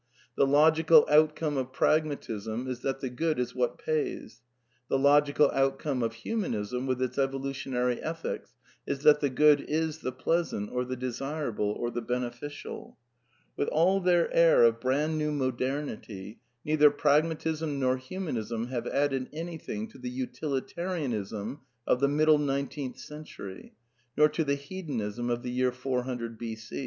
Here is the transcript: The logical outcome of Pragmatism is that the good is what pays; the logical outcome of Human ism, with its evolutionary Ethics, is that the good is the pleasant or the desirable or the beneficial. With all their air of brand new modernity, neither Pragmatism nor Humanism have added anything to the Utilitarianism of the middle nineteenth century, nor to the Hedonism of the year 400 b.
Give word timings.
The 0.35 0.47
logical 0.47 1.05
outcome 1.11 1.57
of 1.57 1.71
Pragmatism 1.73 2.67
is 2.67 2.79
that 2.79 3.01
the 3.01 3.09
good 3.11 3.37
is 3.37 3.53
what 3.53 3.77
pays; 3.77 4.41
the 4.89 4.97
logical 4.97 5.51
outcome 5.51 6.01
of 6.01 6.13
Human 6.25 6.55
ism, 6.55 6.87
with 6.87 6.99
its 7.03 7.19
evolutionary 7.19 8.01
Ethics, 8.01 8.55
is 8.87 9.03
that 9.03 9.19
the 9.19 9.29
good 9.29 9.61
is 9.67 9.99
the 9.99 10.11
pleasant 10.11 10.71
or 10.71 10.85
the 10.85 10.95
desirable 10.95 11.71
or 11.73 11.91
the 11.91 12.01
beneficial. 12.01 12.97
With 13.55 13.67
all 13.67 13.99
their 14.01 14.33
air 14.33 14.63
of 14.63 14.79
brand 14.81 15.19
new 15.19 15.31
modernity, 15.31 16.39
neither 16.65 16.89
Pragmatism 16.89 17.79
nor 17.79 17.97
Humanism 17.97 18.69
have 18.69 18.87
added 18.87 19.29
anything 19.31 19.87
to 19.89 19.99
the 19.99 20.09
Utilitarianism 20.09 21.59
of 21.85 21.99
the 21.99 22.07
middle 22.07 22.39
nineteenth 22.39 22.97
century, 22.97 23.75
nor 24.17 24.29
to 24.29 24.43
the 24.43 24.55
Hedonism 24.55 25.29
of 25.29 25.43
the 25.43 25.51
year 25.51 25.71
400 25.71 26.39
b. 26.39 26.57